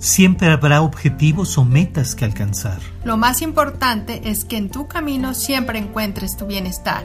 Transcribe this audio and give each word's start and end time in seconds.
Siempre 0.00 0.48
habrá 0.48 0.80
objetivos 0.80 1.58
o 1.58 1.64
metas 1.66 2.14
que 2.14 2.24
alcanzar. 2.24 2.78
Lo 3.04 3.18
más 3.18 3.42
importante 3.42 4.30
es 4.30 4.46
que 4.46 4.56
en 4.56 4.70
tu 4.70 4.88
camino 4.88 5.34
siempre 5.34 5.78
encuentres 5.78 6.38
tu 6.38 6.46
bienestar. 6.46 7.04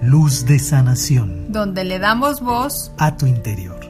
Luz 0.00 0.46
de 0.46 0.60
sanación. 0.60 1.50
Donde 1.50 1.82
le 1.82 1.98
damos 1.98 2.40
voz 2.40 2.92
a 2.98 3.16
tu 3.16 3.26
interior. 3.26 3.80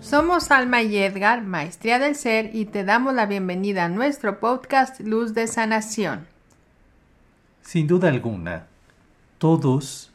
Somos 0.00 0.50
Alma 0.50 0.82
y 0.82 0.96
Edgar, 0.96 1.42
Maestría 1.42 2.00
del 2.00 2.16
Ser, 2.16 2.56
y 2.56 2.64
te 2.64 2.82
damos 2.82 3.14
la 3.14 3.26
bienvenida 3.26 3.84
a 3.84 3.88
nuestro 3.88 4.40
podcast 4.40 4.98
Luz 4.98 5.32
de 5.32 5.46
Sanación. 5.46 6.26
Sin 7.62 7.86
duda 7.86 8.08
alguna, 8.08 8.66
todos 9.38 10.10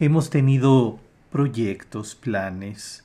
hemos 0.00 0.30
tenido 0.30 1.03
proyectos, 1.34 2.14
planes, 2.14 3.02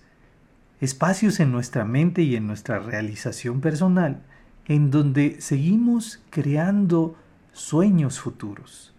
espacios 0.81 1.39
en 1.39 1.51
nuestra 1.51 1.83
mente 1.83 2.21
y 2.21 2.35
en 2.35 2.45
nuestra 2.45 2.77
realización 2.77 3.59
personal 3.59 4.21
en 4.67 4.91
donde 4.91 5.41
seguimos 5.41 6.21
creando 6.29 7.15
sueños 7.53 8.19
futuros. 8.19 8.93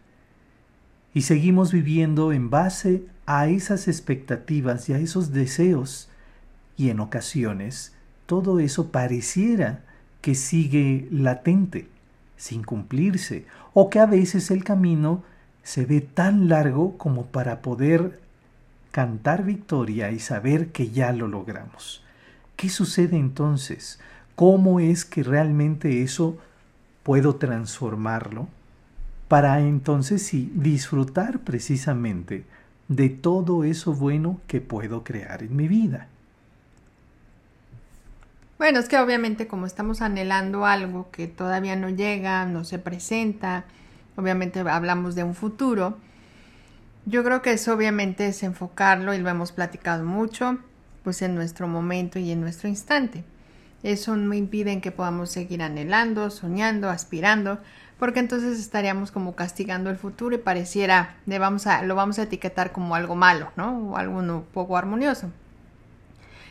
Y 1.15 1.23
seguimos 1.23 1.71
viviendo 1.71 2.33
en 2.33 2.51
base 2.51 3.05
a 3.24 3.47
esas 3.47 3.87
expectativas 3.87 4.88
y 4.88 4.95
a 4.95 4.98
esos 4.98 5.30
deseos 5.30 6.09
y 6.77 6.91
en 6.91 6.99
ocasiones 6.99 7.95
todo 8.27 8.59
eso 8.59 8.91
pareciera 8.91 9.85
que 10.23 10.35
sigue 10.35 11.07
latente, 11.12 11.87
sin 12.37 12.65
cumplirse, 12.65 13.47
o 13.74 13.91
que 13.91 14.01
a 14.01 14.07
veces 14.07 14.51
el 14.51 14.65
camino 14.65 15.23
se 15.62 15.87
ve 15.87 16.01
tan 16.01 16.49
largo 16.49 16.99
como 16.99 17.27
para 17.27 17.62
poder 17.62 18.29
cantar 18.91 19.45
victoria 19.45 20.11
y 20.11 20.19
saber 20.19 20.69
que 20.69 20.91
ya 20.91 21.12
lo 21.12 21.29
logramos. 21.29 22.05
¿Qué 22.57 22.69
sucede 22.69 23.16
entonces? 23.16 24.01
¿Cómo 24.35 24.80
es 24.80 25.05
que 25.05 25.23
realmente 25.23 26.02
eso 26.02 26.38
puedo 27.02 27.37
transformarlo? 27.37 28.49
Para 29.29 29.60
entonces 29.60 30.23
sí 30.23 30.52
disfrutar 30.55 31.41
precisamente 31.41 32.45
de 32.88 33.09
todo 33.09 33.63
eso 33.65 33.95
bueno 33.95 34.41
que 34.47 34.60
puedo 34.60 35.04
crear 35.04 35.43
en 35.43 35.54
mi 35.54 35.69
vida. 35.69 36.09
Bueno, 38.59 38.79
es 38.79 38.88
que 38.88 38.99
obviamente 38.99 39.47
como 39.47 39.65
estamos 39.65 40.02
anhelando 40.02 40.66
algo 40.66 41.10
que 41.10 41.29
todavía 41.29 41.77
no 41.77 41.88
llega, 41.88 42.45
no 42.45 42.65
se 42.65 42.79
presenta, 42.79 43.65
obviamente 44.16 44.60
hablamos 44.60 45.15
de 45.15 45.25
un 45.25 45.35
futuro, 45.35 45.97
yo 47.06 47.24
creo 47.24 47.43
que 47.43 47.52
eso 47.52 47.74
obviamente 47.74 48.26
es 48.26 48.43
enfocarlo 48.43 49.15
y 49.15 49.18
lo 49.18 49.29
hemos 49.29 49.52
platicado 49.52 50.04
mucho, 50.04 50.59
pues 51.02 51.23
en 51.23 51.34
nuestro 51.34 51.66
momento 51.66 52.18
y 52.18 52.30
en 52.30 52.40
nuestro 52.40 52.68
instante. 52.68 53.24
Eso 53.82 54.16
no 54.16 54.34
impide 54.34 54.80
que 54.80 54.90
podamos 54.90 55.30
seguir 55.30 55.62
anhelando, 55.62 56.30
soñando, 56.30 56.90
aspirando, 56.90 57.59
porque 57.98 58.20
entonces 58.20 58.59
estaríamos 58.60 59.10
como 59.10 59.34
castigando 59.34 59.90
el 59.90 59.96
futuro 59.96 60.34
y 60.34 60.38
pareciera, 60.38 61.16
le 61.26 61.38
vamos 61.38 61.66
a, 61.66 61.82
lo 61.82 61.95
vamos 61.95 62.18
a 62.18 62.24
etiquetar 62.24 62.73
como 62.73 62.95
algo 62.95 63.14
malo, 63.14 63.51
¿no? 63.57 63.90
O 63.90 63.96
algo 63.96 64.44
poco 64.53 64.76
armonioso. 64.76 65.31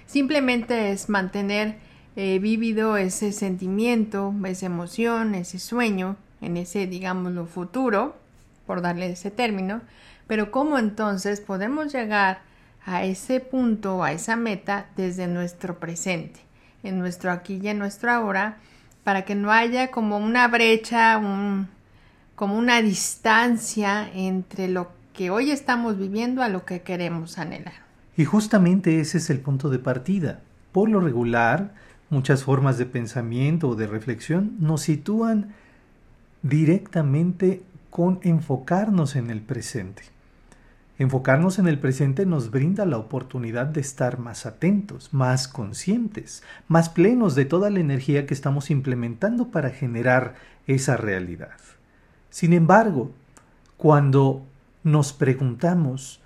Simplemente 0.07 0.91
es 0.91 1.09
mantener 1.09 1.77
eh, 2.15 2.39
vívido 2.39 2.97
ese 2.97 3.31
sentimiento, 3.31 4.33
esa 4.45 4.65
emoción, 4.65 5.35
ese 5.35 5.59
sueño, 5.59 6.17
en 6.41 6.57
ese, 6.57 6.87
digámoslo, 6.87 7.45
futuro, 7.45 8.17
por 8.65 8.81
darle 8.81 9.11
ese 9.11 9.29
término, 9.29 9.81
pero 10.29 10.51
¿cómo 10.51 10.77
entonces 10.77 11.41
podemos 11.41 11.91
llegar 11.91 12.41
a 12.85 13.03
ese 13.03 13.39
punto, 13.39 14.03
a 14.03 14.11
esa 14.11 14.35
meta 14.35 14.85
desde 14.95 15.25
nuestro 15.25 15.79
presente, 15.79 16.39
en 16.83 16.99
nuestro 16.99 17.31
aquí 17.31 17.59
y 17.59 17.67
en 17.67 17.79
nuestro 17.79 18.11
ahora, 18.11 18.59
para 19.03 19.25
que 19.25 19.33
no 19.33 19.51
haya 19.51 19.89
como 19.89 20.17
una 20.19 20.47
brecha, 20.47 21.17
un, 21.17 21.67
como 22.35 22.59
una 22.59 22.79
distancia 22.83 24.07
entre 24.13 24.67
lo 24.67 24.91
que 25.13 25.31
hoy 25.31 25.49
estamos 25.49 25.97
viviendo 25.97 26.43
a 26.43 26.47
lo 26.47 26.63
que 26.63 26.83
queremos 26.83 27.39
anhelar? 27.39 27.73
Y 28.15 28.23
justamente 28.23 28.99
ese 28.99 29.17
es 29.17 29.31
el 29.31 29.39
punto 29.39 29.71
de 29.71 29.79
partida. 29.79 30.41
Por 30.71 30.91
lo 30.91 30.99
regular, 30.99 31.73
muchas 32.11 32.43
formas 32.43 32.77
de 32.77 32.85
pensamiento 32.85 33.69
o 33.69 33.75
de 33.75 33.87
reflexión 33.87 34.57
nos 34.59 34.83
sitúan 34.83 35.55
directamente 36.43 37.63
con 37.89 38.19
enfocarnos 38.21 39.15
en 39.15 39.31
el 39.31 39.41
presente. 39.41 40.03
Enfocarnos 40.99 41.59
en 41.59 41.67
el 41.69 41.79
presente 41.79 42.25
nos 42.25 42.51
brinda 42.51 42.85
la 42.85 42.97
oportunidad 42.97 43.67
de 43.67 43.79
estar 43.79 44.19
más 44.19 44.45
atentos, 44.45 45.13
más 45.13 45.47
conscientes, 45.47 46.43
más 46.67 46.89
plenos 46.89 47.35
de 47.35 47.45
toda 47.45 47.69
la 47.69 47.79
energía 47.79 48.27
que 48.27 48.33
estamos 48.33 48.69
implementando 48.69 49.47
para 49.47 49.69
generar 49.69 50.35
esa 50.67 50.97
realidad. 50.97 51.55
Sin 52.29 52.51
embargo, 52.51 53.11
cuando 53.77 54.45
nos 54.83 55.13
preguntamos 55.13 56.19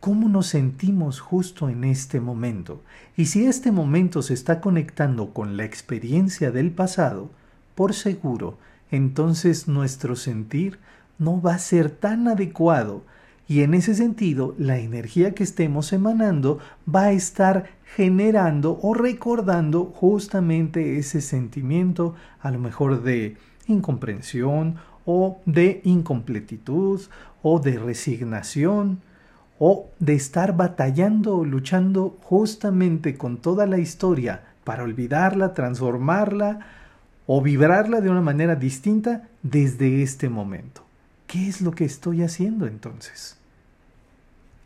cómo 0.00 0.28
nos 0.28 0.48
sentimos 0.48 1.18
justo 1.18 1.70
en 1.70 1.84
este 1.84 2.20
momento 2.20 2.82
y 3.16 3.24
si 3.24 3.46
este 3.46 3.72
momento 3.72 4.20
se 4.20 4.34
está 4.34 4.60
conectando 4.60 5.32
con 5.32 5.56
la 5.56 5.64
experiencia 5.64 6.50
del 6.50 6.72
pasado, 6.72 7.30
por 7.74 7.94
seguro, 7.94 8.58
entonces 8.90 9.66
nuestro 9.66 10.14
sentir 10.14 10.78
no 11.18 11.40
va 11.40 11.54
a 11.54 11.58
ser 11.58 11.88
tan 11.88 12.28
adecuado 12.28 13.02
y 13.50 13.64
en 13.64 13.74
ese 13.74 13.96
sentido, 13.96 14.54
la 14.58 14.78
energía 14.78 15.34
que 15.34 15.42
estemos 15.42 15.92
emanando 15.92 16.60
va 16.86 17.06
a 17.06 17.10
estar 17.10 17.64
generando 17.96 18.78
o 18.80 18.94
recordando 18.94 19.86
justamente 19.86 20.98
ese 20.98 21.20
sentimiento, 21.20 22.14
a 22.42 22.52
lo 22.52 22.60
mejor 22.60 23.02
de 23.02 23.38
incomprensión 23.66 24.76
o 25.04 25.40
de 25.46 25.80
incompletitud 25.82 27.00
o 27.42 27.58
de 27.58 27.76
resignación 27.76 29.00
o 29.58 29.88
de 29.98 30.14
estar 30.14 30.56
batallando 30.56 31.38
o 31.38 31.44
luchando 31.44 32.18
justamente 32.22 33.18
con 33.18 33.38
toda 33.38 33.66
la 33.66 33.78
historia 33.78 34.44
para 34.62 34.84
olvidarla, 34.84 35.54
transformarla 35.54 36.60
o 37.26 37.42
vibrarla 37.42 38.00
de 38.00 38.10
una 38.10 38.20
manera 38.20 38.54
distinta 38.54 39.28
desde 39.42 40.04
este 40.04 40.28
momento. 40.28 40.84
¿Qué 41.26 41.48
es 41.48 41.60
lo 41.60 41.72
que 41.72 41.84
estoy 41.84 42.22
haciendo 42.22 42.68
entonces? 42.68 43.39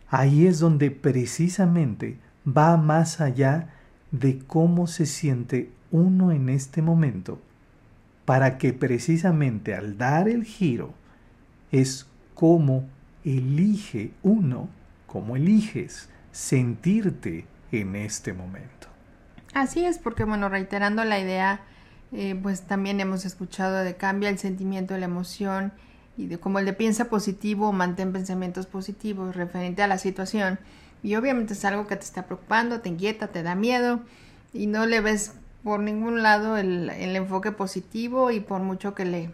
Ahí 0.09 0.47
es 0.47 0.59
donde 0.59 0.91
precisamente 0.91 2.19
va 2.47 2.77
más 2.77 3.21
allá 3.21 3.71
de 4.11 4.39
cómo 4.39 4.87
se 4.87 5.07
siente 5.07 5.71
uno 5.91 6.31
en 6.31 6.49
este 6.49 6.83
momento, 6.83 7.41
para 8.25 8.59
que 8.59 8.73
precisamente 8.73 9.75
al 9.75 9.99
dar 9.99 10.29
el 10.29 10.45
giro 10.45 10.95
es 11.73 12.07
cómo 12.35 12.85
elige 13.25 14.13
uno, 14.23 14.69
cómo 15.07 15.37
eliges 15.37 16.09
sentirte 16.33 17.47
en 17.73 17.97
este 17.97 18.33
momento. 18.33 18.89
Así 19.53 19.85
es, 19.85 19.99
porque 19.99 20.25
bueno, 20.25 20.49
reiterando 20.49 21.05
la 21.05 21.19
idea, 21.19 21.61
eh, 22.13 22.39
pues 22.41 22.63
también 22.63 23.01
hemos 23.01 23.25
escuchado 23.25 23.85
de 23.85 23.97
cambia 23.97 24.29
el 24.29 24.39
sentimiento, 24.39 24.97
la 24.99 25.07
emoción 25.07 25.73
y 26.17 26.35
como 26.37 26.59
el 26.59 26.65
de 26.65 26.73
piensa 26.73 27.07
positivo, 27.07 27.73
mantén 27.73 28.13
pensamientos 28.13 28.67
positivos 28.67 29.35
referente 29.35 29.83
a 29.83 29.89
la 29.89 29.99
situación. 29.99 30.59
Y 31.03 31.17
obviamente 31.17 31.55
es 31.55 31.65
algo 31.65 31.87
que 31.87 31.97
te 31.97 32.05
está 32.05 32.27
preocupando, 32.27 32.81
te 32.81 32.89
inquieta, 32.89 33.29
te 33.29 33.43
da 33.43 33.55
miedo 33.55 34.01
y 34.53 34.67
no 34.67 34.87
le 34.87 35.01
ves 35.01 35.33
por 35.63 35.81
ningún 35.81 36.23
lado 36.23 36.57
el, 36.57 36.91
el 36.91 37.17
enfoque 37.17 37.53
positivo 37.53 38.31
y 38.31 38.41
por 38.41 38.63
mucho 38.63 38.95
que 38.95 39.05
le 39.05 39.31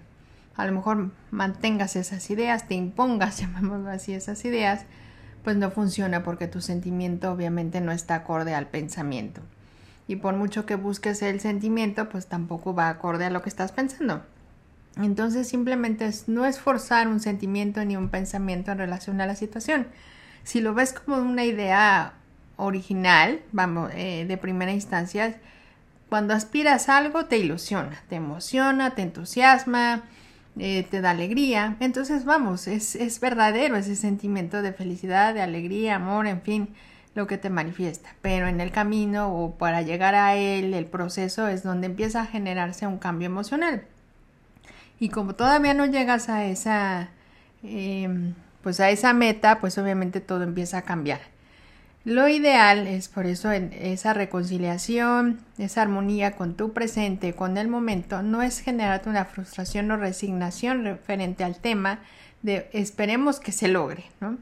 a 0.57 0.67
lo 0.67 0.73
mejor 0.73 1.11
mantengas 1.31 1.97
esas 1.97 2.29
ideas, 2.31 2.69
te 2.69 2.75
impongas, 2.75 3.39
llamémoslo 3.41 3.91
así, 3.91 4.13
esas 4.13 4.45
ideas, 4.45 4.85
pues 5.45 5.57
no 5.57 5.71
funciona 5.71 6.23
porque 6.23 6.49
tu 6.49 6.61
sentimiento 6.61 7.33
obviamente 7.33 7.81
no 7.81 7.93
está 7.93 8.16
acorde 8.16 8.54
al 8.54 8.66
pensamiento. 8.66 9.41
Y 10.07 10.16
por 10.16 10.34
mucho 10.34 10.66
que 10.66 10.75
busques 10.75 11.22
el 11.22 11.41
sentimiento, 11.41 12.09
pues 12.09 12.27
tampoco 12.27 12.75
va 12.75 12.89
acorde 12.89 13.27
a 13.27 13.31
lo 13.31 13.43
que 13.43 13.49
estás 13.49 13.72
pensando. 13.72 14.22
Entonces 14.97 15.48
simplemente 15.48 16.07
es, 16.07 16.28
no 16.28 16.47
es 16.47 16.59
forzar 16.59 17.09
un 17.09 17.21
sentimiento 17.21 17.84
ni 17.84 17.97
un 17.97 18.09
pensamiento 18.09 18.72
en 18.72 18.78
relación 18.78 19.21
a 19.21 19.27
la 19.27 19.37
situación. 19.37 19.87
Si 20.42 20.60
lo 20.60 20.75
ves 20.75 20.92
como 20.92 21.19
una 21.19 21.45
idea 21.45 22.15
original, 22.57 23.41
vamos, 23.53 23.91
eh, 23.95 24.25
de 24.27 24.37
primera 24.37 24.72
instancia, 24.72 25.39
cuando 26.09 26.34
aspiras 26.34 26.89
a 26.89 26.98
algo 26.98 27.27
te 27.27 27.39
ilusiona, 27.39 28.03
te 28.09 28.16
emociona, 28.16 28.95
te 28.95 29.03
entusiasma, 29.03 30.03
eh, 30.59 30.87
te 30.91 31.01
da 31.01 31.10
alegría. 31.10 31.77
Entonces 31.81 32.25
vamos, 32.25 32.66
es, 32.66 32.97
es 32.97 33.21
verdadero 33.21 33.77
ese 33.77 33.97
sentimiento 33.97 34.60
de 34.60 34.72
felicidad, 34.72 35.34
de 35.34 35.42
alegría, 35.42 35.97
amor, 35.97 36.27
en 36.27 36.42
fin, 36.42 36.69
lo 37.15 37.27
que 37.27 37.39
te 37.39 37.48
manifiesta. 37.48 38.15
Pero 38.22 38.48
en 38.48 38.60
el 38.60 38.72
camino 38.72 39.33
o 39.33 39.57
para 39.57 39.83
llegar 39.83 40.15
a 40.15 40.34
él, 40.34 40.75
el 40.75 40.87
proceso 40.87 41.48
es 41.48 41.63
donde 41.63 41.87
empieza 41.87 42.22
a 42.22 42.27
generarse 42.27 42.87
un 42.87 42.98
cambio 42.98 43.27
emocional. 43.27 43.84
Y 45.01 45.09
como 45.09 45.35
todavía 45.35 45.75
no 45.75 45.87
llegas 45.87 46.29
a 46.29 46.45
esa, 46.45 47.09
em, 47.63 48.35
pues 48.63 48.79
a 48.79 48.91
esa 48.91 49.13
meta, 49.15 49.59
pues 49.59 49.79
obviamente 49.79 50.21
todo 50.21 50.45
empieza 50.45 50.79
a 50.79 50.83
cambiar. 50.83 51.21
Lo 52.05 52.29
ideal 52.29 52.87
es 52.87 53.09
por 53.09 53.27
eso 53.27 53.51
esa 53.51 54.15
reconciliación, 54.15 55.41
esa 55.59 55.83
armonía 55.83 56.37
con 56.37 56.55
tu 56.55 56.73
presente, 56.73 57.35
con 57.35 57.59
el 57.59 57.69
momento, 57.69 58.23
no 58.23 58.43
es 58.43 58.61
generarte 58.61 59.11
una 59.11 59.27
frustración 59.27 59.91
o 59.91 59.97
resignación 59.97 60.85
referente 60.85 61.45
al 61.45 61.57
tema 61.57 62.01
de 62.43 62.71
esperemos 62.73 63.41
que 63.41 63.53
se 63.53 63.69
logre, 63.69 64.05
¿no? 64.21 64.39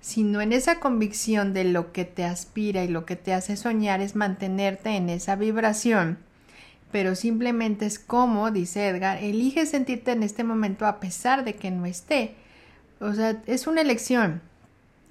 sino 0.00 0.40
en 0.40 0.52
esa 0.52 0.80
convicción 0.80 1.52
de 1.52 1.64
lo 1.64 1.92
que 1.92 2.04
te 2.04 2.24
aspira 2.24 2.84
y 2.84 2.88
lo 2.88 3.04
que 3.04 3.16
te 3.16 3.34
hace 3.34 3.56
soñar 3.56 4.00
es 4.00 4.14
mantenerte 4.14 4.90
en 4.90 5.08
esa 5.08 5.36
vibración. 5.36 6.18
Pero 6.90 7.14
simplemente 7.14 7.86
es 7.86 7.98
como, 7.98 8.50
dice 8.50 8.88
Edgar, 8.88 9.22
elige 9.22 9.66
sentirte 9.66 10.12
en 10.12 10.22
este 10.22 10.44
momento 10.44 10.86
a 10.86 11.00
pesar 11.00 11.44
de 11.44 11.54
que 11.54 11.70
no 11.70 11.86
esté. 11.86 12.34
O 13.00 13.12
sea, 13.12 13.42
es 13.46 13.66
una 13.66 13.82
elección 13.82 14.40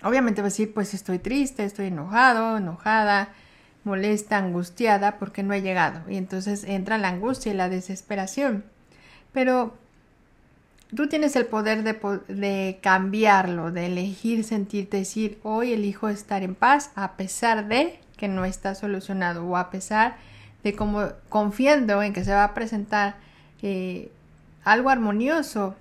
Obviamente 0.03 0.41
va 0.41 0.47
a 0.47 0.49
decir, 0.49 0.73
pues 0.73 0.93
estoy 0.93 1.19
triste, 1.19 1.63
estoy 1.63 1.87
enojado, 1.87 2.57
enojada, 2.57 3.29
molesta, 3.83 4.37
angustiada 4.37 5.17
porque 5.17 5.43
no 5.43 5.53
he 5.53 5.61
llegado. 5.61 6.01
Y 6.09 6.17
entonces 6.17 6.63
entra 6.65 6.97
la 6.97 7.09
angustia 7.09 7.51
y 7.51 7.55
la 7.55 7.69
desesperación. 7.69 8.63
Pero 9.33 9.75
tú 10.95 11.07
tienes 11.07 11.35
el 11.35 11.47
poder 11.47 11.83
de, 11.83 11.93
de, 12.27 12.79
cambiarlo, 12.81 13.71
de 13.71 13.87
elegir 13.87 14.43
sentirte, 14.43 14.97
decir, 14.97 15.39
hoy 15.41 15.73
elijo 15.73 16.09
estar 16.09 16.43
en 16.43 16.53
paz 16.53 16.91
a 16.95 17.13
pesar 17.17 17.67
de 17.67 17.99
que 18.17 18.27
no 18.27 18.45
está 18.45 18.75
solucionado 18.75 19.45
o 19.45 19.57
a 19.57 19.71
pesar 19.71 20.11
de 20.11 20.36
como 20.75 21.09
confiando 21.29 22.01
en 22.03 22.13
que 22.13 22.23
se 22.23 22.33
va 22.33 22.43
a 22.43 22.53
presentar 22.53 23.15
eh, 23.61 24.11
algo 24.63 24.89
armonioso. 24.89 25.75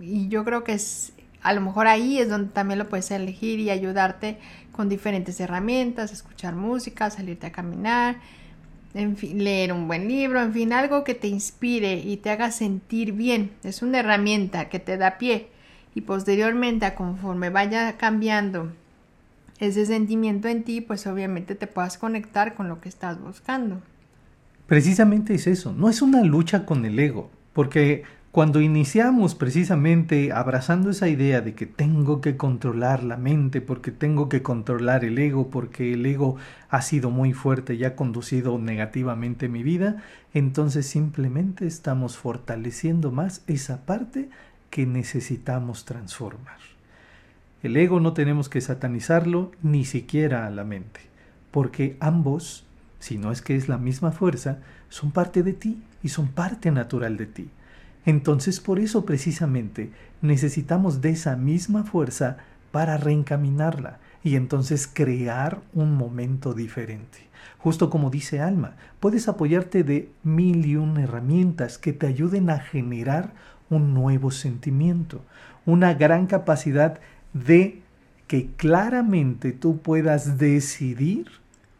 Y 0.00 0.28
yo 0.28 0.44
creo 0.44 0.62
que 0.62 0.74
es, 0.74 1.12
a 1.42 1.52
lo 1.52 1.60
mejor 1.60 1.86
ahí 1.88 2.18
es 2.18 2.28
donde 2.28 2.52
también 2.52 2.78
lo 2.78 2.88
puedes 2.88 3.10
elegir 3.10 3.58
y 3.58 3.70
ayudarte 3.70 4.38
con 4.70 4.88
diferentes 4.88 5.40
herramientas, 5.40 6.12
escuchar 6.12 6.54
música, 6.54 7.10
salirte 7.10 7.48
a 7.48 7.52
caminar, 7.52 8.16
en 8.94 9.16
leer 9.42 9.72
un 9.72 9.88
buen 9.88 10.06
libro, 10.06 10.40
en 10.40 10.52
fin, 10.52 10.72
algo 10.72 11.02
que 11.02 11.14
te 11.14 11.26
inspire 11.26 11.94
y 11.94 12.18
te 12.18 12.30
haga 12.30 12.50
sentir 12.50 13.12
bien. 13.12 13.50
Es 13.64 13.82
una 13.82 14.00
herramienta 14.00 14.68
que 14.68 14.78
te 14.78 14.96
da 14.96 15.18
pie 15.18 15.48
y 15.94 16.02
posteriormente, 16.02 16.94
conforme 16.94 17.50
vaya 17.50 17.96
cambiando 17.96 18.72
ese 19.62 19.86
sentimiento 19.86 20.48
en 20.48 20.64
ti, 20.64 20.80
pues 20.80 21.06
obviamente 21.06 21.54
te 21.54 21.66
puedas 21.66 21.96
conectar 21.96 22.54
con 22.54 22.68
lo 22.68 22.80
que 22.80 22.88
estás 22.88 23.20
buscando. 23.20 23.80
Precisamente 24.66 25.34
es 25.34 25.46
eso, 25.46 25.72
no 25.72 25.88
es 25.88 26.02
una 26.02 26.22
lucha 26.22 26.66
con 26.66 26.84
el 26.84 26.98
ego, 26.98 27.30
porque 27.52 28.02
cuando 28.32 28.60
iniciamos 28.60 29.34
precisamente 29.34 30.32
abrazando 30.32 30.90
esa 30.90 31.08
idea 31.08 31.42
de 31.42 31.54
que 31.54 31.66
tengo 31.66 32.20
que 32.20 32.36
controlar 32.36 33.04
la 33.04 33.16
mente, 33.16 33.60
porque 33.60 33.90
tengo 33.90 34.28
que 34.28 34.42
controlar 34.42 35.04
el 35.04 35.18
ego, 35.18 35.48
porque 35.48 35.92
el 35.92 36.06
ego 36.06 36.36
ha 36.68 36.80
sido 36.80 37.10
muy 37.10 37.32
fuerte 37.32 37.74
y 37.74 37.84
ha 37.84 37.94
conducido 37.94 38.58
negativamente 38.58 39.48
mi 39.48 39.62
vida, 39.62 40.02
entonces 40.32 40.86
simplemente 40.86 41.66
estamos 41.66 42.16
fortaleciendo 42.16 43.12
más 43.12 43.44
esa 43.46 43.84
parte 43.84 44.30
que 44.70 44.86
necesitamos 44.86 45.84
transformar. 45.84 46.71
El 47.62 47.76
ego 47.76 48.00
no 48.00 48.12
tenemos 48.12 48.48
que 48.48 48.60
satanizarlo 48.60 49.52
ni 49.62 49.84
siquiera 49.84 50.46
a 50.46 50.50
la 50.50 50.64
mente, 50.64 51.00
porque 51.52 51.96
ambos, 52.00 52.66
si 52.98 53.18
no 53.18 53.30
es 53.30 53.40
que 53.40 53.54
es 53.54 53.68
la 53.68 53.78
misma 53.78 54.10
fuerza, 54.10 54.58
son 54.88 55.12
parte 55.12 55.44
de 55.44 55.52
ti 55.52 55.80
y 56.02 56.08
son 56.08 56.26
parte 56.26 56.72
natural 56.72 57.16
de 57.16 57.26
ti. 57.26 57.50
Entonces 58.04 58.58
por 58.58 58.80
eso 58.80 59.06
precisamente 59.06 59.92
necesitamos 60.22 61.00
de 61.00 61.10
esa 61.10 61.36
misma 61.36 61.84
fuerza 61.84 62.38
para 62.72 62.96
reencaminarla 62.96 63.98
y 64.24 64.34
entonces 64.34 64.90
crear 64.92 65.60
un 65.72 65.96
momento 65.96 66.54
diferente. 66.54 67.18
Justo 67.58 67.90
como 67.90 68.10
dice 68.10 68.40
Alma, 68.40 68.74
puedes 68.98 69.28
apoyarte 69.28 69.84
de 69.84 70.10
mil 70.24 70.66
y 70.66 70.74
una 70.74 71.04
herramientas 71.04 71.78
que 71.78 71.92
te 71.92 72.08
ayuden 72.08 72.50
a 72.50 72.58
generar 72.58 73.34
un 73.70 73.94
nuevo 73.94 74.32
sentimiento, 74.32 75.22
una 75.64 75.94
gran 75.94 76.26
capacidad 76.26 76.98
de 77.32 77.80
que 78.26 78.48
claramente 78.56 79.52
tú 79.52 79.78
puedas 79.78 80.38
decidir 80.38 81.26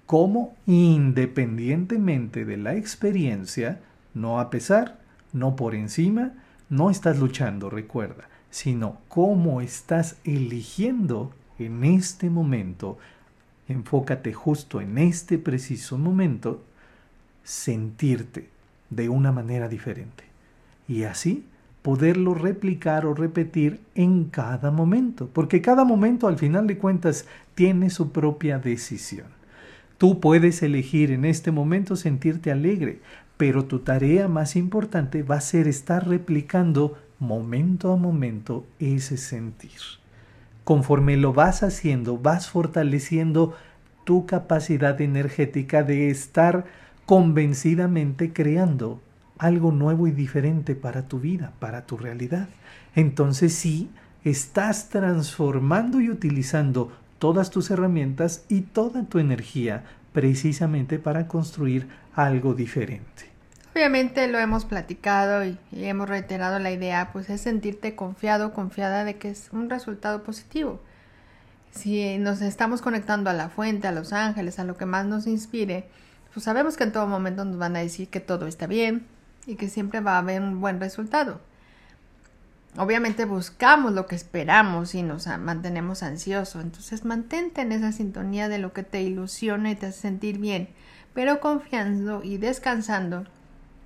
cómo, 0.07 0.55
independientemente 0.67 2.45
de 2.45 2.57
la 2.57 2.75
experiencia, 2.75 3.81
no 4.15 4.41
a 4.41 4.51
pesar, 4.51 5.01
no 5.33 5.57
por 5.57 5.75
encima, 5.75 6.33
no 6.69 6.91
estás 6.91 7.19
luchando, 7.19 7.71
recuerda, 7.71 8.29
sino 8.51 8.99
cómo 9.09 9.61
estás 9.61 10.17
eligiendo 10.25 11.33
en 11.59 11.85
este 11.85 12.29
momento, 12.29 12.99
enfócate 13.69 14.33
justo 14.33 14.81
en 14.81 14.99
este 14.99 15.39
preciso 15.39 15.97
momento, 15.97 16.63
sentirte 17.45 18.49
de 18.91 19.09
una 19.09 19.33
manera 19.33 19.69
diferente. 19.69 20.25
Y 20.89 21.05
así 21.05 21.47
poderlo 21.83 22.35
replicar 22.35 23.05
o 23.07 23.15
repetir 23.15 23.81
en 23.95 24.25
cada 24.25 24.71
momento, 24.71 25.29
porque 25.33 25.61
cada 25.61 25.85
momento 25.85 26.29
al 26.29 26.39
final 26.39 26.67
de 26.67 26.79
cuentas 26.79 27.27
tiene 27.55 27.91
su 27.91 28.13
propia 28.13 28.59
decisión. 28.59 29.27
Tú 29.99 30.21
puedes 30.21 30.63
elegir 30.63 31.11
en 31.11 31.25
este 31.25 31.51
momento 31.51 31.97
sentirte 31.97 32.51
alegre, 32.51 33.01
pero 33.37 33.65
tu 33.65 33.81
tarea 33.81 34.29
más 34.29 34.57
importante 34.57 35.23
va 35.23 35.37
a 35.37 35.41
ser 35.41 35.67
estar 35.67 36.09
replicando 36.09 36.97
momento 37.19 37.93
a 37.93 37.97
momento 37.97 38.65
ese 38.79 39.17
sentir. 39.17 39.81
Conforme 40.65 41.17
lo 41.17 41.33
vas 41.33 41.63
haciendo, 41.63 42.19
vas 42.19 42.49
fortaleciendo 42.49 43.55
tu 44.05 44.27
capacidad 44.27 45.01
energética 45.01 45.83
de 45.83 46.11
estar 46.11 46.65
convencidamente 47.07 48.33
creando 48.33 49.01
algo 49.43 49.73
nuevo 49.73 50.07
y 50.07 50.13
diferente 50.13 50.77
para 50.77 51.09
tu 51.09 51.19
vida, 51.19 51.53
para 51.59 51.85
tu 51.85 51.97
realidad. 51.97 52.49
Entonces 52.95 53.53
sí, 53.53 53.91
estás 54.25 54.89
transformando 54.89 56.01
y 56.01 56.11
utilizando 56.11 56.93
todas 57.19 57.51
tus 57.51 57.69
herramientas 57.73 58.45
y 58.49 58.61
toda 58.61 59.05
tu 59.05 59.19
energía 59.19 59.83
precisamente 60.13 61.01
para 61.01 61.27
construir 61.27 61.89
algo 62.15 62.55
diferente. 62.55 63.33
Obviamente 63.75 64.29
lo 64.29 64.39
hemos 64.39 64.65
platicado 64.65 65.45
y, 65.45 65.59
hemos 65.73 66.09
reiterado 66.09 66.61
la 66.61 66.71
idea, 66.71 67.11
pues 67.13 67.29
es 67.29 67.41
sentirte 67.41 67.97
confiado, 67.97 68.53
confiada 68.53 69.05
de 69.05 69.17
que 69.17 69.31
es 69.31 69.49
un 69.51 69.69
resultado 69.69 70.23
positivo. 70.23 70.81
Si 71.73 72.17
nos 72.19 72.43
estamos 72.43 72.81
conectando 72.81 73.29
a 73.29 73.33
la 73.33 73.49
fuente, 73.49 73.89
a 73.89 73.93
los 73.93 74.13
ángeles, 74.13 74.61
a 74.61 74.65
lo 74.65 74.77
que 74.77 74.87
más 74.87 75.07
nos 75.07 75.27
inspire, 75.27 75.89
pues 76.33 76.45
sabemos 76.45 76.77
que 76.77 76.85
en 76.85 76.93
todo 76.93 77.09
momento 77.09 77.45
nos 77.45 77.59
van 77.59 77.75
a 77.75 77.81
decir 77.81 78.09
que 78.09 78.21
todo 78.21 78.47
está 78.47 78.69
bien 78.69 79.05
y 79.47 79.57
que 79.57 79.69
siempre 79.69 80.01
va 80.01 80.15
a 80.15 80.19
haber 80.19 80.41
un 80.41 80.61
buen 80.61 80.81
resultado. 80.81 81.41
Obviamente 82.77 83.27
buscamos 83.27 83.93
lo 83.93 84.07
que 84.07 84.17
esperamos 84.17 84.95
y 84.95 85.03
nos 85.03 85.27
mantenemos 85.27 86.03
ansiosos, 86.03 86.63
entonces 86.63 87.05
mantente 87.05 87.61
en 87.61 87.73
esa 87.73 87.93
sintonía 87.93 88.49
de 88.49 88.59
lo 88.59 88.73
que 88.73 88.83
te 88.83 89.03
ilusiona 89.03 89.71
y 89.71 89.75
te 89.75 89.87
hace 89.87 90.01
sentir 90.01 90.39
bien, 90.39 90.71
pero 91.13 91.41
confiando 91.41 92.23
y 92.25 92.39
descansando 92.39 93.27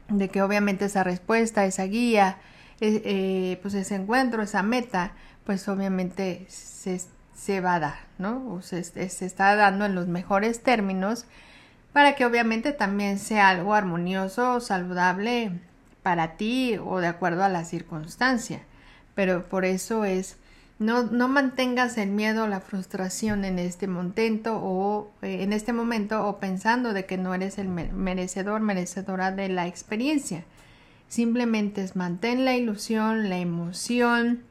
de 0.08 0.28
que 0.28 0.42
obviamente 0.42 0.84
esa 0.84 1.02
respuesta, 1.02 1.64
esa 1.64 1.84
guía, 1.84 2.38
eh, 2.80 3.02
eh, 3.04 3.58
pues 3.62 3.74
ese 3.74 3.96
encuentro, 3.96 4.42
esa 4.42 4.62
meta, 4.62 5.12
pues 5.44 5.66
obviamente 5.68 6.46
se, 6.48 7.00
se 7.34 7.60
va 7.60 7.74
a 7.74 7.80
dar, 7.80 7.96
¿no? 8.18 8.52
O 8.52 8.62
se, 8.62 8.78
está 8.78 9.56
dando 9.56 9.84
en 9.84 9.94
los 9.94 10.08
mejores 10.08 10.62
términos 10.62 11.26
para 11.96 12.14
que 12.14 12.26
obviamente 12.26 12.72
también 12.72 13.18
sea 13.18 13.48
algo 13.48 13.72
armonioso, 13.72 14.60
saludable 14.60 15.50
para 16.02 16.36
ti 16.36 16.76
o 16.76 16.98
de 16.98 17.06
acuerdo 17.06 17.42
a 17.42 17.48
la 17.48 17.64
circunstancia. 17.64 18.60
Pero 19.14 19.44
por 19.44 19.64
eso 19.64 20.04
es 20.04 20.36
no, 20.78 21.04
no 21.04 21.26
mantengas 21.26 21.96
el 21.96 22.10
miedo 22.10 22.46
la 22.48 22.60
frustración 22.60 23.46
en 23.46 23.58
este 23.58 23.86
momento 23.86 24.60
o 24.62 25.10
eh, 25.22 25.42
en 25.42 25.54
este 25.54 25.72
momento 25.72 26.26
o 26.26 26.36
pensando 26.38 26.92
de 26.92 27.06
que 27.06 27.16
no 27.16 27.32
eres 27.32 27.56
el 27.56 27.68
merecedor, 27.68 28.60
merecedora 28.60 29.32
de 29.32 29.48
la 29.48 29.66
experiencia. 29.66 30.44
Simplemente 31.08 31.82
es 31.82 31.96
mantén 31.96 32.44
la 32.44 32.54
ilusión, 32.56 33.30
la 33.30 33.38
emoción, 33.38 34.42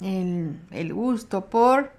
el, 0.00 0.58
el 0.70 0.94
gusto 0.94 1.50
por 1.50 1.92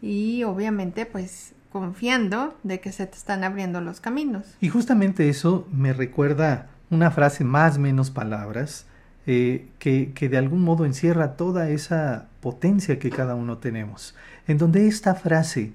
y 0.00 0.42
obviamente 0.42 1.06
pues 1.06 1.54
confiando 1.72 2.54
de 2.62 2.80
que 2.80 2.92
se 2.92 3.06
te 3.06 3.16
están 3.16 3.42
abriendo 3.44 3.80
los 3.80 4.00
caminos. 4.00 4.46
Y 4.60 4.68
justamente 4.68 5.28
eso 5.28 5.66
me 5.72 5.92
recuerda 5.92 6.68
una 6.90 7.10
frase 7.10 7.42
más 7.42 7.78
menos 7.78 8.10
palabras 8.10 8.86
eh, 9.26 9.66
que, 9.78 10.12
que 10.14 10.28
de 10.28 10.36
algún 10.36 10.62
modo 10.62 10.84
encierra 10.84 11.36
toda 11.36 11.70
esa 11.70 12.28
potencia 12.40 12.98
que 12.98 13.08
cada 13.08 13.34
uno 13.34 13.58
tenemos, 13.58 14.14
en 14.46 14.58
donde 14.58 14.86
esta 14.86 15.14
frase, 15.14 15.72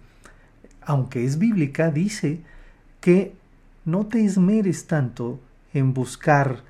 aunque 0.81 1.25
es 1.25 1.39
bíblica, 1.39 1.89
dice 1.89 2.41
que 3.01 3.33
no 3.83 4.05
te 4.05 4.23
esmeres 4.23 4.85
tanto 4.85 5.39
en 5.73 5.93
buscar 5.93 6.63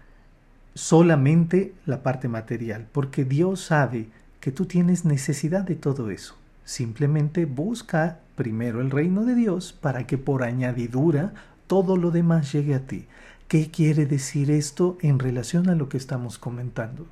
solamente 0.74 1.74
la 1.86 2.04
parte 2.04 2.28
material, 2.28 2.88
porque 2.92 3.26
Dios 3.26 3.62
sabe 3.62 4.08
que 4.40 4.52
tú 4.52 4.66
tienes 4.66 5.04
necesidad 5.04 5.64
de 5.64 5.76
todo 5.76 6.12
eso. 6.12 6.36
Simplemente 6.64 7.46
busca 7.46 8.20
primero 8.38 8.80
el 8.80 8.92
reino 8.92 9.26
de 9.26 9.36
Dios 9.36 9.74
para 9.74 10.08
que 10.08 10.18
por 10.18 10.44
añadidura 10.44 11.34
todo 11.68 11.98
lo 11.98 12.12
demás 12.12 12.54
llegue 12.54 12.76
a 12.76 12.88
ti. 12.88 13.08
¿Qué 13.50 13.70
quiere 13.72 14.06
decir 14.06 14.50
esto 14.52 14.98
en 15.02 15.20
relación 15.20 15.70
a 15.70 15.76
lo 15.76 15.90
que 15.90 15.98
estamos 15.98 16.38
comentando? 16.38 17.08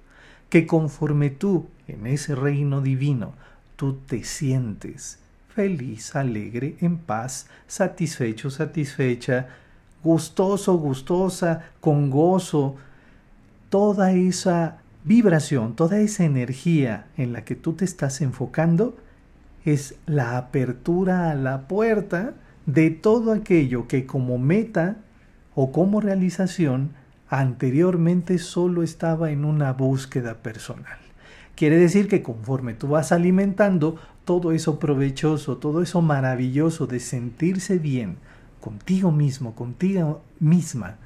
Que 0.49 0.65
conforme 0.65 1.29
tú 1.31 1.67
en 1.87 2.07
ese 2.07 2.35
reino 2.35 2.79
divino, 2.79 3.33
tú 3.75 3.97
te 4.05 4.23
sientes 4.23 5.19
feliz, 5.49 6.15
alegre, 6.15 6.75
en 6.81 6.97
paz, 6.97 7.47
satisfecho, 7.67 8.49
satisfecha, 8.49 9.47
gustoso, 10.03 10.77
gustosa, 10.77 11.71
con 11.79 12.09
gozo, 12.09 12.75
toda 13.69 14.11
esa 14.11 14.77
vibración, 15.05 15.75
toda 15.75 15.99
esa 15.99 16.25
energía 16.25 17.07
en 17.17 17.31
la 17.31 17.45
que 17.45 17.55
tú 17.55 17.73
te 17.73 17.85
estás 17.85 18.21
enfocando, 18.21 18.97
es 19.65 19.95
la 20.05 20.37
apertura 20.37 21.31
a 21.31 21.35
la 21.35 21.67
puerta 21.67 22.35
de 22.65 22.91
todo 22.91 23.31
aquello 23.31 23.87
que 23.87 24.05
como 24.05 24.37
meta 24.37 24.97
o 25.55 25.71
como 25.71 26.01
realización 26.01 26.91
anteriormente 27.27 28.37
solo 28.37 28.83
estaba 28.83 29.31
en 29.31 29.43
una 29.43 29.73
búsqueda 29.73 30.35
personal. 30.35 30.99
Quiere 31.55 31.77
decir 31.77 32.07
que 32.07 32.21
conforme 32.21 32.73
tú 32.73 32.89
vas 32.89 33.11
alimentando 33.11 33.97
todo 34.25 34.51
eso 34.51 34.79
provechoso, 34.79 35.57
todo 35.57 35.81
eso 35.81 36.01
maravilloso 36.01 36.85
de 36.85 36.99
sentirse 36.99 37.79
bien 37.79 38.17
contigo 38.59 39.11
mismo, 39.11 39.55
contigo 39.55 40.21
misma, 40.39 40.97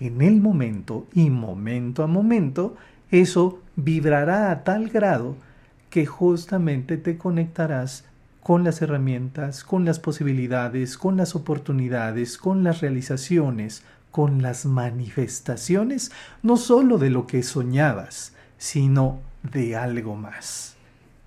en 0.00 0.22
el 0.22 0.40
momento 0.40 1.06
y 1.12 1.30
momento 1.30 2.02
a 2.02 2.06
momento, 2.06 2.74
eso 3.10 3.60
vibrará 3.76 4.50
a 4.50 4.64
tal 4.64 4.88
grado 4.88 5.36
que 5.92 6.06
justamente 6.06 6.96
te 6.96 7.18
conectarás 7.18 8.04
con 8.42 8.64
las 8.64 8.80
herramientas, 8.80 9.62
con 9.62 9.84
las 9.84 10.00
posibilidades, 10.00 10.96
con 10.96 11.18
las 11.18 11.34
oportunidades, 11.34 12.38
con 12.38 12.64
las 12.64 12.80
realizaciones, 12.80 13.84
con 14.10 14.40
las 14.40 14.64
manifestaciones, 14.64 16.10
no 16.42 16.56
sólo 16.56 16.96
de 16.96 17.10
lo 17.10 17.26
que 17.26 17.42
soñabas, 17.42 18.32
sino 18.56 19.20
de 19.42 19.76
algo 19.76 20.16
más. 20.16 20.76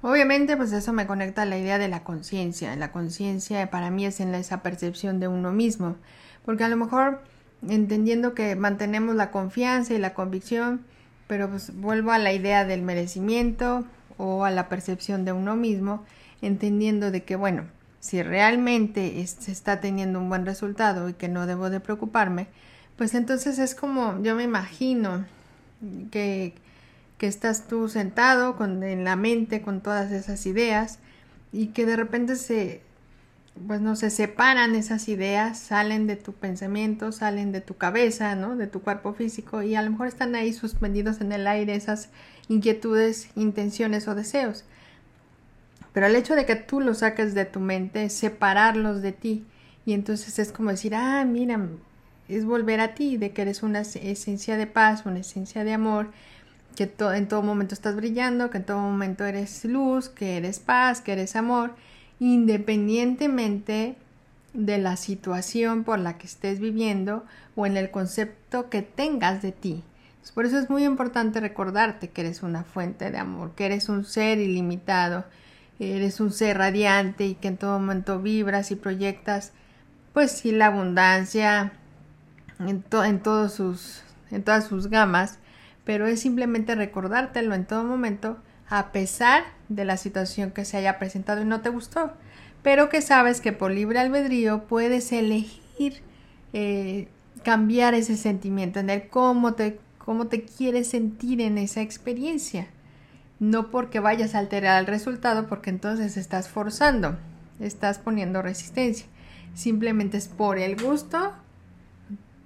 Obviamente, 0.02 0.58
pues 0.58 0.72
eso 0.72 0.94
me 0.94 1.06
conecta 1.06 1.44
a 1.44 1.46
la 1.46 1.60
idea 1.60 1.78
de 1.78 1.88
la 1.88 2.04
conciencia. 2.04 2.76
La 2.76 2.92
conciencia 2.92 3.70
para 3.70 3.92
mí 3.92 4.08
es 4.08 4.20
en 4.20 4.34
esa 4.34 4.64
percepción 4.64 5.20
de 5.20 5.28
uno 5.28 5.52
mismo, 5.52 5.96
porque 6.44 6.64
a 6.64 6.70
lo 6.70 6.78
mejor 6.78 7.22
entendiendo 7.70 8.34
que 8.34 8.56
mantenemos 8.56 9.16
la 9.16 9.30
confianza 9.30 9.94
y 9.94 10.00
la 10.00 10.16
convicción, 10.16 10.82
pero 11.28 11.52
pues 11.52 11.72
vuelvo 11.76 12.12
a 12.12 12.18
la 12.18 12.34
idea 12.34 12.66
del 12.66 12.82
merecimiento 12.82 13.86
o 14.18 14.46
a 14.46 14.52
la 14.52 14.70
percepción 14.70 15.26
de 15.26 15.32
uno 15.32 15.56
mismo, 15.56 16.04
entendiendo 16.42 17.12
de 17.12 17.24
que, 17.24 17.36
bueno, 17.36 17.64
si 18.00 18.22
realmente 18.22 19.26
se 19.26 19.52
está 19.52 19.82
teniendo 19.82 20.20
un 20.20 20.30
buen 20.30 20.46
resultado 20.46 21.10
y 21.10 21.14
que 21.14 21.28
no 21.28 21.48
debo 21.48 21.70
de 21.70 21.80
preocuparme, 21.80 22.48
pues 22.98 23.16
entonces 23.16 23.60
es 23.60 23.76
como 23.76 24.22
yo 24.22 24.36
me 24.36 24.44
imagino 24.44 25.26
que, 26.12 26.54
que 27.18 27.28
estás 27.28 27.68
tú 27.68 27.90
sentado 27.90 28.56
con, 28.58 28.84
en 28.84 29.04
la 29.04 29.16
mente 29.16 29.62
con 29.62 29.82
todas 29.82 30.12
esas 30.12 30.46
ideas 30.46 31.00
y 31.52 31.68
que 31.68 31.86
de 31.86 31.96
repente 31.96 32.36
se, 32.36 32.82
pues 33.68 33.80
no 33.82 33.96
se 33.96 34.10
separan 34.10 34.76
esas 34.76 35.08
ideas, 35.08 35.58
salen 35.58 36.08
de 36.08 36.18
tu 36.18 36.34
pensamiento, 36.34 37.12
salen 37.12 37.52
de 37.52 37.62
tu 37.62 37.78
cabeza, 37.78 38.36
¿no? 38.36 38.56
De 38.58 38.68
tu 38.68 38.82
cuerpo 38.82 39.14
físico 39.14 39.64
y 39.64 39.76
a 39.76 39.82
lo 39.82 39.92
mejor 39.92 40.08
están 40.08 40.36
ahí 40.36 40.52
suspendidos 40.54 41.22
en 41.22 41.32
el 41.32 41.48
aire 41.48 41.76
esas 41.76 42.10
inquietudes, 42.50 43.30
intenciones 43.36 44.08
o 44.08 44.16
deseos. 44.16 44.66
Pero 45.94 46.08
el 46.08 46.16
hecho 46.16 46.36
de 46.36 46.46
que 46.46 46.58
tú 46.58 46.82
los 46.82 47.00
saques 47.00 47.34
de 47.34 47.46
tu 47.46 47.62
mente 47.62 48.10
separarlos 48.10 49.02
de 49.02 49.14
ti 49.14 49.46
y 49.86 49.94
entonces 49.94 50.38
es 50.38 50.52
como 50.52 50.72
decir, 50.72 50.94
ah, 50.94 51.24
mira, 51.26 51.60
es 52.28 52.44
volver 52.44 52.82
a 52.82 52.94
ti, 52.94 53.18
de 53.18 53.32
que 53.32 53.44
eres 53.44 53.64
una 53.64 53.82
esencia 53.82 54.58
de 54.58 54.68
paz, 54.68 55.06
una 55.06 55.20
esencia 55.20 55.64
de 55.64 55.74
amor, 55.74 56.12
que 56.76 56.92
en 57.14 57.28
todo 57.28 57.42
momento 57.42 57.74
estás 57.74 57.96
brillando, 57.96 58.50
que 58.50 58.58
en 58.58 58.66
todo 58.66 58.80
momento 58.80 59.24
eres 59.26 59.64
luz, 59.64 60.10
que 60.10 60.36
eres 60.36 60.60
paz, 60.60 61.00
que 61.00 61.14
eres 61.14 61.38
amor 61.38 61.74
independientemente 62.20 63.96
de 64.54 64.78
la 64.78 64.96
situación 64.96 65.84
por 65.84 66.00
la 66.00 66.18
que 66.18 66.28
estés 66.28 66.60
viviendo 66.60 67.26
o 67.56 67.66
en 67.66 67.78
el 67.78 67.92
concepto 67.92 68.70
que 68.70 68.82
tengas 68.82 69.42
de 69.42 69.52
ti. 69.52 69.84
Por 70.34 70.46
eso 70.46 70.58
es 70.58 70.70
muy 70.70 70.84
importante 70.84 71.40
recordarte 71.40 72.10
que 72.10 72.22
eres 72.22 72.42
una 72.42 72.64
fuente 72.64 73.12
de 73.12 73.18
amor, 73.18 73.52
que 73.56 73.68
eres 73.68 73.90
un 73.90 74.06
ser 74.06 74.40
ilimitado, 74.40 75.24
eres 75.80 76.20
un 76.20 76.32
ser 76.32 76.58
radiante 76.58 77.26
y 77.26 77.36
que 77.36 77.50
en 77.50 77.58
todo 77.58 77.80
momento 77.80 78.22
vibras 78.22 78.72
y 78.72 78.76
proyectas, 78.76 79.52
pues 80.14 80.32
sí, 80.32 80.52
la 80.52 80.68
abundancia 80.68 81.74
en, 82.60 82.84
en, 82.92 83.20
todas 83.20 83.54
sus 83.54 84.88
gamas, 84.88 85.40
pero 85.84 86.08
es 86.08 86.22
simplemente 86.22 86.74
recordártelo 86.76 87.54
en 87.54 87.66
todo 87.66 87.84
momento 87.84 88.38
a 88.70 88.92
pesar 88.92 89.44
de 89.70 89.86
la 89.86 89.98
situación 89.98 90.52
que 90.52 90.66
se 90.66 90.78
haya 90.78 90.98
presentado 91.00 91.42
y 91.42 91.46
no 91.46 91.62
te 91.62 91.70
gustó, 91.70 92.14
pero 92.64 92.90
que 92.90 93.02
sabes 93.02 93.42
que 93.42 93.52
por 93.52 93.72
libre 93.72 94.00
albedrío 94.00 94.64
puedes 94.64 95.12
elegir 95.12 96.02
eh, 96.54 97.08
cambiar 97.44 97.94
ese 97.94 98.18
sentimiento, 98.18 98.80
entender 98.80 99.10
cómo 99.10 99.54
te, 99.54 99.80
cómo 100.00 100.28
te 100.28 100.44
quieres 100.44 100.90
sentir 100.90 101.42
en 101.42 101.58
esa 101.58 101.82
experiencia. 101.82 102.68
No 103.40 103.70
porque 103.70 104.00
vayas 104.00 104.34
a 104.34 104.40
alterar 104.40 104.80
el 104.80 104.88
resultado, 104.88 105.48
porque 105.48 105.70
entonces 105.70 106.18
estás 106.18 106.48
forzando, 106.48 107.18
estás 107.60 108.00
poniendo 108.00 108.42
resistencia. 108.42 109.06
Simplemente 109.54 110.18
es 110.18 110.28
por 110.28 110.58
el 110.58 110.82
gusto, 110.82 111.34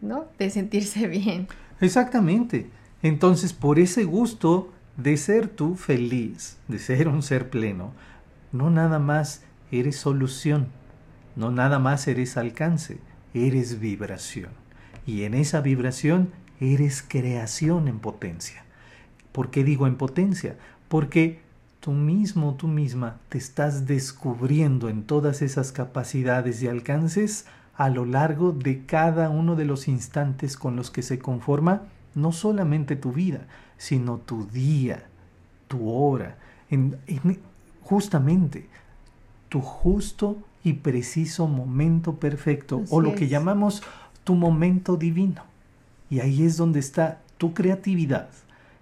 ¿no? 0.02 0.26
De 0.38 0.50
sentirse 0.50 1.08
bien. 1.08 1.48
Exactamente. 1.80 2.70
Entonces, 3.02 3.54
por 3.54 3.80
ese 3.80 4.04
gusto 4.04 4.74
de 5.01 5.15
ser 5.15 5.48
tú 5.48 5.75
feliz, 5.75 6.58
de 6.68 6.77
ser 6.77 7.08
un 7.08 7.24
ser 7.24 7.50
pleno, 7.50 7.94
no 8.51 8.70
nada 8.70 9.00
más 9.00 9.44
eres 9.72 9.96
solución, 9.96 10.68
no 11.36 11.51
nada 11.51 11.79
más 11.79 12.08
eres 12.08 12.36
alcance, 12.36 13.00
eres 13.34 13.79
vibración. 13.79 14.51
Y 15.06 15.24
en 15.24 15.36
esa 15.36 15.62
vibración 15.62 16.32
eres 16.60 17.01
creación 17.08 17.88
en 17.88 18.00
potencia. 18.00 18.65
¿Por 19.32 19.51
qué 19.51 19.63
digo 19.63 19.88
en 19.88 19.96
potencia? 19.96 20.58
Porque 20.89 21.39
tú 21.79 21.91
mismo, 21.91 22.56
tú 22.56 22.68
misma, 22.68 23.18
te 23.29 23.38
estás 23.38 23.86
descubriendo 23.86 24.89
en 24.89 25.03
todas 25.03 25.41
esas 25.41 25.72
capacidades 25.72 26.62
y 26.62 26.68
alcances 26.68 27.46
a 27.75 27.89
lo 27.89 28.03
largo 28.03 28.51
de 28.51 28.86
cada 28.86 29.29
uno 29.29 29.56
de 29.56 29.63
los 29.63 29.88
instantes 29.88 30.58
con 30.58 30.75
los 30.75 30.91
que 30.91 31.03
se 31.03 31.20
conforma 31.20 31.84
no 32.16 32.32
solamente 32.32 32.96
tu 32.96 33.12
vida, 33.12 33.48
sino 33.78 34.18
tu 34.18 34.46
día, 34.46 35.08
tu 35.68 35.89
hora, 35.89 36.38
en, 36.70 36.98
justamente 37.82 38.68
tu 39.50 39.62
justo 39.62 40.38
y 40.63 40.74
preciso 40.74 41.48
momento 41.48 42.16
perfecto 42.16 42.84
o 42.89 43.01
lo 43.01 43.16
que 43.16 43.28
llamamos 43.28 43.82
tu 44.24 44.36
momento 44.36 44.98
divino. 44.98 45.44
Y 46.10 46.20
ahí 46.20 46.44
es 46.44 46.58
donde 46.58 46.80
está 46.80 47.22
tu 47.38 47.54
creatividad 47.54 48.30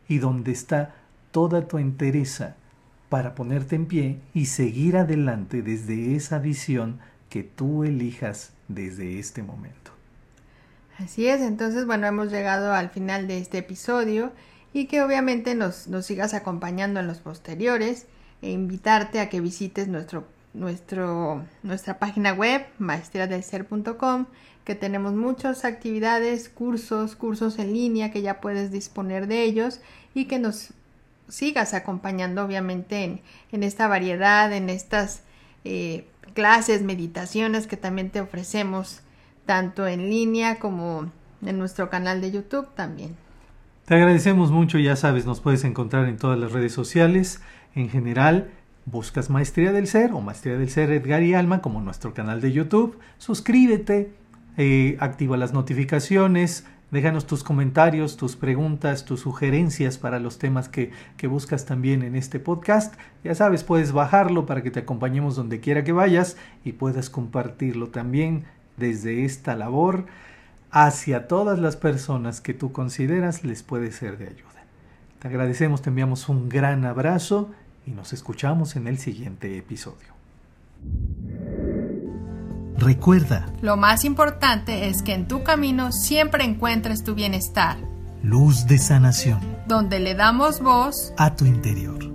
y 0.07 0.17
donde 0.17 0.51
está 0.51 0.95
toda 1.31 1.67
tu 1.67 1.77
entereza 1.77 2.55
para 3.09 3.35
ponerte 3.35 3.75
en 3.75 3.85
pie 3.85 4.19
y 4.33 4.45
seguir 4.45 4.97
adelante 4.97 5.61
desde 5.61 6.15
esa 6.15 6.39
visión 6.39 6.99
que 7.29 7.43
tú 7.43 7.83
elijas 7.83 8.53
desde 8.67 9.19
este 9.19 9.43
momento. 9.43 9.96
Así 10.99 11.27
es, 11.27 11.41
entonces 11.41 11.85
bueno, 11.85 12.07
hemos 12.07 12.31
llegado 12.31 12.73
al 12.73 12.89
final 12.89 13.27
de 13.27 13.37
este 13.37 13.59
episodio 13.59 14.31
y 14.73 14.85
que 14.85 15.03
obviamente 15.03 15.53
nos, 15.53 15.87
nos 15.87 16.07
sigas 16.07 16.33
acompañando 16.33 16.99
en 16.99 17.07
los 17.07 17.19
posteriores 17.19 18.07
e 18.41 18.49
invitarte 18.49 19.19
a 19.19 19.29
que 19.29 19.39
visites 19.39 19.87
nuestro, 19.87 20.27
nuestro, 20.53 21.45
nuestra 21.61 21.99
página 21.99 22.33
web 22.33 22.65
maestriadelser.com 22.79 24.25
que 24.65 24.75
tenemos 24.75 25.13
muchas 25.13 25.65
actividades, 25.65 26.49
cursos, 26.49 27.15
cursos 27.15 27.59
en 27.59 27.73
línea 27.73 28.11
que 28.11 28.21
ya 28.21 28.41
puedes 28.41 28.71
disponer 28.71 29.27
de 29.27 29.43
ellos 29.43 29.79
y 30.13 30.25
que 30.25 30.39
nos 30.39 30.73
sigas 31.29 31.73
acompañando 31.73 32.43
obviamente 32.43 33.03
en, 33.03 33.21
en 33.51 33.63
esta 33.63 33.87
variedad, 33.87 34.51
en 34.51 34.69
estas 34.69 35.21
eh, 35.63 36.07
clases, 36.33 36.81
meditaciones 36.81 37.67
que 37.67 37.77
también 37.77 38.09
te 38.09 38.19
ofrecemos 38.19 39.01
tanto 39.47 39.87
en 39.87 40.11
línea 40.11 40.59
como 40.59 41.09
en 41.43 41.57
nuestro 41.57 41.89
canal 41.89 42.21
de 42.21 42.31
YouTube 42.31 42.67
también. 42.75 43.15
Te 43.85 43.95
agradecemos 43.95 44.51
mucho, 44.51 44.77
ya 44.77 44.95
sabes, 44.95 45.25
nos 45.25 45.39
puedes 45.39 45.63
encontrar 45.63 46.07
en 46.07 46.17
todas 46.17 46.37
las 46.37 46.51
redes 46.51 46.73
sociales. 46.73 47.41
En 47.73 47.89
general, 47.89 48.51
buscas 48.85 49.31
Maestría 49.31 49.71
del 49.71 49.87
Ser 49.87 50.11
o 50.11 50.21
Maestría 50.21 50.57
del 50.57 50.69
Ser 50.69 50.91
Edgar 50.91 51.23
y 51.23 51.33
Alma 51.33 51.61
como 51.61 51.81
nuestro 51.81 52.13
canal 52.13 52.41
de 52.41 52.51
YouTube. 52.51 52.99
Suscríbete, 53.17 54.11
eh, 54.57 54.97
activa 54.99 55.37
las 55.37 55.53
notificaciones, 55.53 56.65
Déjanos 56.89 57.27
tus 57.27 57.43
comentarios, 57.43 58.15
tus 58.15 58.37
preguntas, 58.37 59.03
tus 59.03 59.19
sugerencias 59.19 59.97
para 59.97 60.21
los 60.21 60.39
temas 60.39 60.69
que, 60.69 60.91
que, 61.17 61.27
buscas 61.27 61.65
también 61.65 62.01
en 62.01 62.15
este 62.15 62.39
podcast. 62.39 62.95
Ya 63.25 63.35
sabes, 63.35 63.65
puedes 63.65 63.91
bajarlo 63.91 64.45
para 64.45 64.63
que 64.63 64.71
te 64.71 64.79
acompañemos 64.79 65.35
donde 65.35 65.59
quiera 65.59 65.83
que 65.83 65.91
vayas 65.91 66.37
y 66.63 66.71
puedas 66.71 67.09
compartirlo 67.09 67.89
también 67.89 68.45
desde 68.77 69.25
esta 69.25 69.55
labor 69.55 70.05
hacia 70.71 71.27
todas 71.27 71.59
las 71.59 71.75
personas 71.75 72.41
que 72.41 72.53
tú 72.53 72.71
consideras 72.71 73.43
les 73.43 73.63
puede 73.63 73.91
ser 73.91 74.17
de 74.17 74.27
ayuda. 74.27 74.47
Te 75.19 75.27
agradecemos, 75.27 75.81
te 75.81 75.89
enviamos 75.89 76.29
un 76.29 76.47
gran 76.47 76.85
abrazo 76.85 77.49
y 77.85 77.91
nos 77.91 78.13
escuchamos 78.13 78.75
en 78.75 78.87
el 78.87 78.99
siguiente 78.99 79.57
episodio. 79.57 80.15
Recuerda, 82.77 83.47
lo 83.61 83.75
más 83.75 84.05
importante 84.05 84.87
es 84.87 85.01
que 85.01 85.13
en 85.13 85.27
tu 85.27 85.43
camino 85.43 85.91
siempre 85.91 86.43
encuentres 86.43 87.03
tu 87.03 87.15
bienestar. 87.15 87.77
Luz 88.21 88.67
de 88.67 88.77
sanación. 88.77 89.39
Donde 89.67 89.99
le 89.99 90.13
damos 90.13 90.61
voz 90.61 91.13
a 91.17 91.35
tu 91.35 91.45
interior. 91.45 92.06